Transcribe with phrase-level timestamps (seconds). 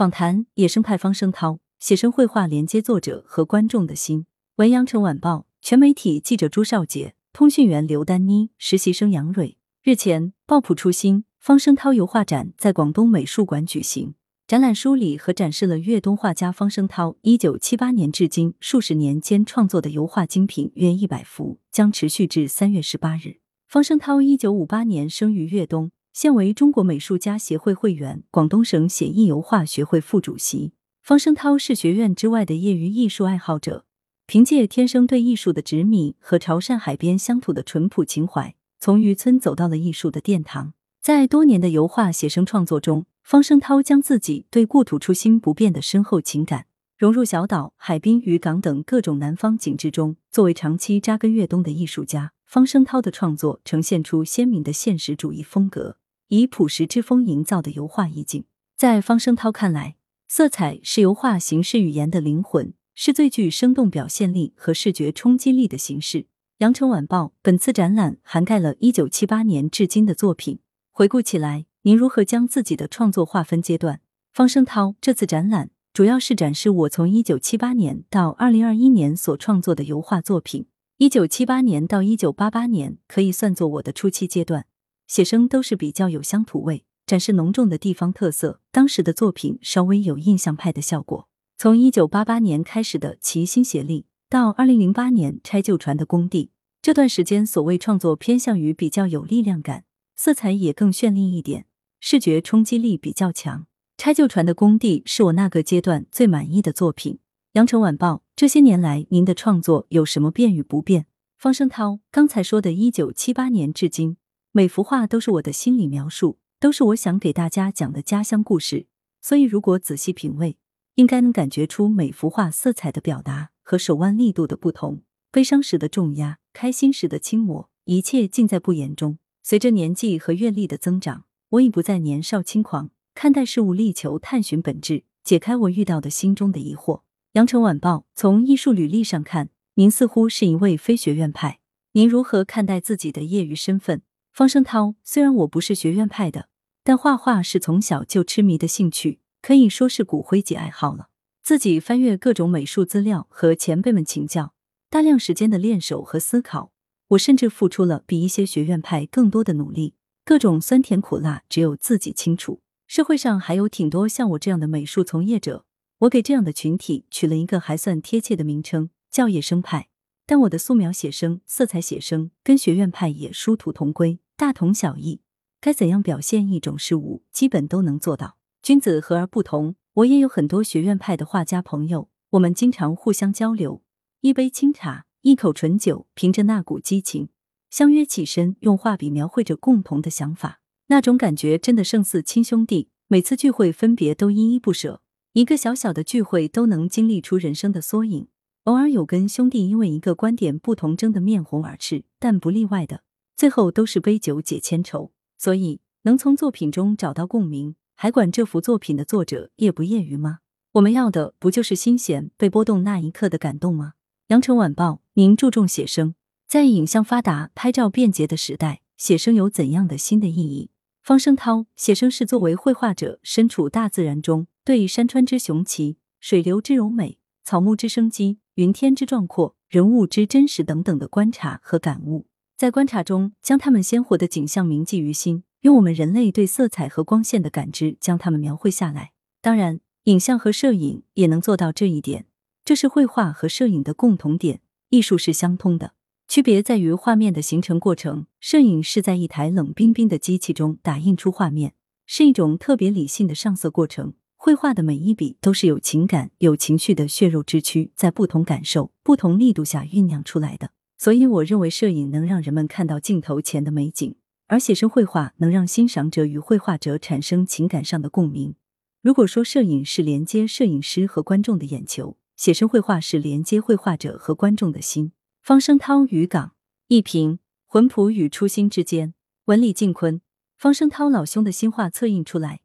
[0.00, 4.24] 访谈：野生派方声涛，写生绘画连接作者和观众的心。
[4.56, 9.58] 文阳城晚报全媒体记者朱少杰，通讯员刘丹妮，实习生杨蕊。
[9.82, 14.14] 日前，抱朴初心方声涛油画展在广东美术馆举行。
[14.46, 23.36] 展览梳理和展示了粤东画家方声涛一九七八年至今数十年间创作的油画精品约一百幅，将持续至三月十八日。
[23.68, 25.92] 方声涛一九五八年生于粤东。
[26.12, 30.72] 现为中国美术家协会会员、广东省写意油画学会副主席。
[31.00, 33.84] 方声涛是学院之外的业余艺术爱好者，
[34.26, 40.74] 凭借天生对艺术的执迷和潮汕海边乡土的淳朴情怀，从渔村走到了艺术的殿堂。
[41.00, 46.66] 在多年的油画写生创作中，方声涛将自己对故土初心不变的深厚情感
[46.98, 50.16] 融入小岛、海滨、渔港等各种南方景致中。
[50.30, 55.96] 作为长期扎根粤东的艺术家，方声涛的创作呈现出鲜明的现实主义风格。
[56.30, 58.44] 以朴实之风营造的油画意境，
[58.76, 59.96] 在方声涛看来，
[60.28, 66.26] 色彩是油画形式语言的灵魂，是最具生动表现力和视觉冲击力的形式。
[66.58, 70.60] 羊城晚报本次展览涵盖了一九七八年至今的作品。
[70.92, 74.00] 回顾起来，您如何将自己的创作划分阶段？
[74.32, 80.66] 方声涛这次展览主要是展示我从一九七八年到二零二一年所创作的油画作品。
[80.98, 84.66] 一九七八年到一九八八年可以算作我的初期阶段。
[85.10, 88.60] 写生都是比较有乡土味，展示浓重的地方特色。
[88.70, 91.28] 当时的作品稍微有印象派的效果。
[91.58, 99.82] 从一九八八年开始的齐心协力，到二零零八年拆旧船的工地，这段时间所谓创作偏向于比较有力量感，
[100.14, 101.66] 色彩也更绚丽一点，
[101.98, 103.66] 视觉冲击力比较强。
[103.96, 107.18] 拆旧船的工地是我那个阶段最满意的作品。
[107.54, 111.06] 羊城晚报这些年来，您的创作有什么变与不变？
[111.36, 114.16] 方声涛刚才说的一九七八年至今。
[114.52, 118.86] 每幅画都是我的心理描述，都是我想给大家讲的家乡故事。
[119.22, 120.56] 所以，如果仔细品味，
[120.96, 125.02] 应该能感觉出每幅画色彩的表达和手腕力度的不同。
[125.30, 129.18] 悲伤时的重压，开心时的轻抹，一切尽在不言中。
[129.44, 137.02] 随着年纪和阅历的增长，我已不再年少轻狂，看待事物力求探寻本质，解开我遇到的心中的疑惑。
[137.34, 141.60] 羊城晚报从艺术履历上看，您似乎是一位非学院派。
[141.92, 144.02] 您如何看待自己的业余身份？
[144.32, 146.48] 方声涛，虽然我不是学院派的，
[146.82, 151.08] 但画画是从小就痴迷的兴趣，可以说是骨灰级爱好了。
[151.42, 154.54] 自己翻阅各种美术资料和前辈们请教，
[154.88, 156.72] 大量时间的练手和思考，
[157.08, 159.94] 我甚至付出了比一些学院派更多的努力。
[160.24, 162.62] 各种酸甜苦辣，只有自己清楚。
[162.86, 165.64] 社会上还有挺多像我这样的美术从业者，
[166.00, 169.89] 我给这样的群体取了一个还算贴切的名称，叫野生派。
[170.30, 175.22] 但我的素描写生、色彩写生跟学院派也殊途同归，大同小异。
[175.60, 178.36] 该怎样表现一种事物，基本都能做到。
[178.62, 179.74] 君子和而不同。
[179.94, 183.82] 我也有很多学院派的画家朋友，我们经常互相交流，
[184.20, 187.30] 一杯清茶，一口醇酒，凭着那股激情，
[187.68, 192.88] 相约起身，用画笔描绘着共同的想法，那种感觉真的胜似亲兄弟。
[193.08, 195.02] 每次聚会分别都依依不舍，
[195.32, 198.28] 一个小小的聚会都能经历出人生的缩影。
[198.70, 203.02] 偶尔有跟兄弟因为一个观点不同争得面红耳赤，但不例外的，
[203.36, 205.10] 最后都是杯酒解千愁。
[205.36, 210.38] 所以能从作品中找到共鸣，还管这幅作品的作者业不业余吗？
[210.74, 213.94] 我们要的不就是心弦、被波动那一刻的感动吗？
[214.28, 216.14] 羊城晚报，您注重写生，
[216.46, 220.70] 在影像发达、拍照便捷的时代，写生有怎样的新的意义？
[221.02, 228.38] 方声涛，写生是作为绘画者身处大自然中，对山川之雄奇、水流之柔美、草木之生机。
[228.54, 239.12] 云天之壮阔，人物之真实等等的观察和感悟，在观察中将他们鲜活的景象铭记于心，用我们人类对色彩和光线的感知将它们描绘下来。
[239.40, 242.26] 当然，影像和摄影也能做到这一点，
[242.64, 244.60] 这是绘画和摄影的共同点。
[244.88, 245.92] 艺术是相通的，
[246.26, 248.26] 区别在于画面的形成过程。
[248.40, 251.74] 摄影是在一台冷冰冰的机器中打印出画面，
[252.04, 254.14] 是一种特别理性的上色过程。
[254.42, 260.70] 绘画的每一笔都是有情感、有情绪的血肉之躯，在不同感受、不同力度下酝酿出来的。
[260.96, 264.16] 所以，我认为摄影能让人们看到镜头前的美景，
[264.46, 268.54] 而写生绘画能让欣赏者与绘画者产生情感上的共鸣。
[269.02, 275.12] 如果说摄影是连接摄影师和观众的眼球，写生绘画是连接绘画者和观众的心。
[275.42, 276.52] 方声涛渔港
[276.88, 279.12] 一平魂朴与初心之间，
[279.44, 280.22] 文理靖坤，
[280.56, 282.62] 方声涛老兄的新画策印出来。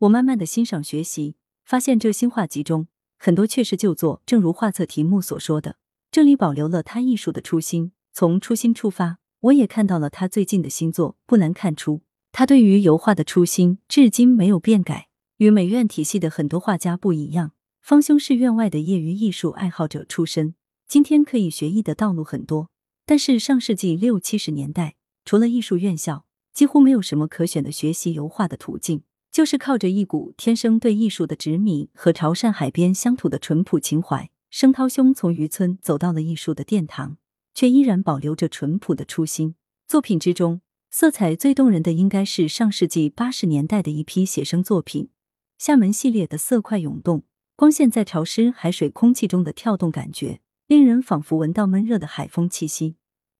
[0.00, 2.88] 我慢慢的欣赏学习，发现这新画集中
[3.18, 5.76] 很多确是旧作，正如画册题目所说的，
[6.10, 7.92] 这里保留了他艺术的初心。
[8.14, 12.00] 从初心出发，我也看到了他最近的新作，不难看出
[12.32, 15.08] 他对于油画的初心至今没有变改。
[15.36, 17.52] 与美院体系的很多画家不一样，
[17.82, 20.54] 方兄是院外的业余艺术爱好者出身。
[20.88, 22.70] 今天可以学艺的道路很多，
[23.04, 24.94] 但是上世纪六七十年代，
[25.26, 26.24] 除了艺术院校，
[26.54, 29.02] 几乎没有什么可选的学习油画的途径。
[29.32, 37.16] 就是靠着一股天生对艺术的执迷和潮汕海边乡土的淳朴情怀，声涛兄从渔村走到了艺术的殿堂，
[37.54, 39.54] 却依然保留着淳朴的初心。
[39.86, 40.60] 作品之中，
[40.90, 45.10] 色彩最动人的应该是上世纪八十年代的一批写生作品，
[45.58, 47.22] 厦门系列的色块涌动，
[47.54, 52.96] 光线在潮湿海水空气中的跳动，感觉令人仿佛闻到闷热的海风气息。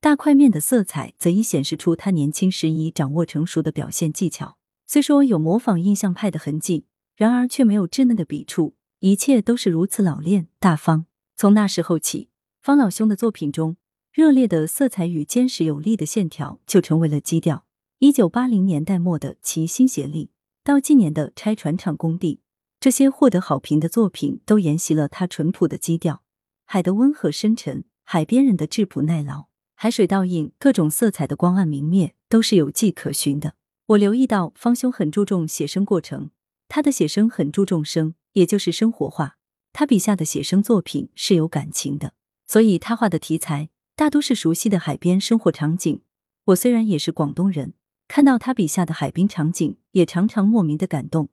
[0.00, 4.56] 大块面的色彩则已显示出他年轻时已掌握成熟的表现技巧。
[4.86, 6.86] 虽说有模仿印象派的痕迹，
[7.16, 11.06] 然而却没有稚嫩的笔触，一切都是如此老练大方。
[11.36, 12.28] 从那时候起，
[12.60, 13.76] 方老兄的作品中
[14.12, 17.64] 热烈的色彩与坚实有力的线条就成为了基调。
[17.98, 20.26] 一九八零年代末的《齐心协力》，
[20.62, 22.36] 到近年的《拆船厂工地》，
[22.78, 26.22] 这些获得好评的作品都沿袭了他淳朴的基调：
[26.66, 33.54] 海的温和深沉，海边人的质朴耐劳，海水倒映各种色彩的光暗明灭，都是有迹可循的。
[33.88, 36.30] 我留意到方兄很注重写生过程，
[36.68, 39.36] 他的写生很注重生，也就是生活化。
[39.74, 42.14] 他笔下的写生作品是有感情的，
[42.46, 46.00] 所以他画的题材大多是熟悉的海边生活场景。
[46.46, 47.74] 我虽然也是广东人，
[48.08, 51.28] 看到他笔下的海滨场景，也常常莫名的感动，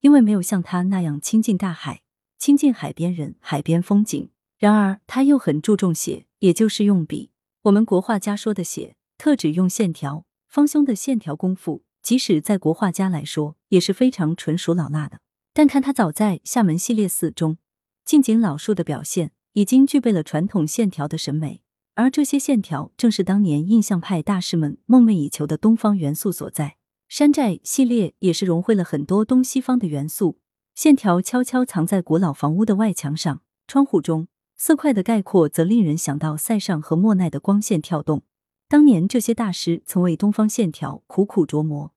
[0.00, 2.02] 因为没有像他那样亲近大海、
[2.38, 4.30] 亲近海边人、海边风景。
[4.58, 7.32] 然而他又很注重写，也就是用笔。
[7.62, 10.24] 我们国画家说的写，特指用线条。
[10.46, 11.82] 方兄的线条功夫。
[12.06, 15.18] 即使在国画家来说也是非常纯属老辣的，
[15.52, 17.58] 但看他早在厦门系列四中
[18.04, 21.62] 近景老树的表现，已经具备了传统线条的审美，
[21.94, 26.76] 而这些线条正是当年印象派大师们梦寐以求的东方元素所在。
[27.08, 30.38] 山寨系列也是融汇了很多东西方的元素，
[30.76, 38.22] 线条悄悄藏在古老房屋的外墙上、窗户中，色块的概括则令人想到塞尚和莫奈的光线跳动。
[38.68, 41.94] 当年这些大师曾为东方线条苦苦琢磨。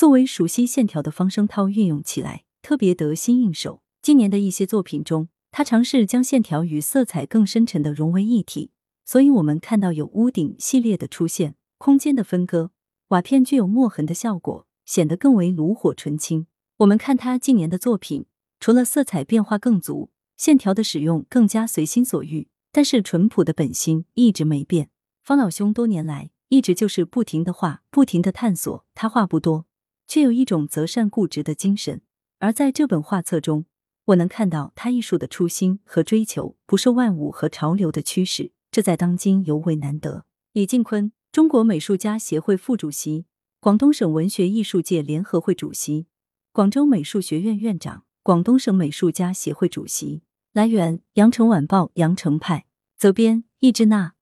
[0.00, 3.82] 作为熟悉线条的方声涛运用起来特别得心应手。
[4.00, 8.70] 今年的一些作品中，他尝试将线条与色彩更深沉的融为一体，
[9.04, 12.70] 所以我们看到有屋顶系列的出现，空间的分割，
[13.08, 16.46] 瓦片具有墨痕的效果，显得更为炉火纯青。
[16.78, 18.24] 我们看他近年的作品，
[18.58, 20.08] 除了色彩变化更足，
[20.38, 24.88] 线条的使用更加随心所欲，但是淳朴的本心一直没变。
[25.22, 28.86] 方老兄多年来一直就是不停的画，不停的探索。
[28.94, 29.66] 他话不多。
[30.10, 32.00] 却有一种择善固执的精神，
[32.40, 33.66] 而在这本画册中，
[34.06, 40.24] 我能看到他艺术的初心和追求，不受万物和潮流的驱使，这在当今尤为难得。
[40.52, 43.26] 李进坤，中国美术家协会副主席，
[43.60, 46.08] 广东省文学艺术界联合会主席，
[46.50, 50.22] 广州美术学院院长，广东省美术家协会主席。
[50.52, 52.66] 来源：羊城晚报羊城派，
[52.98, 54.14] 责编：易之娜。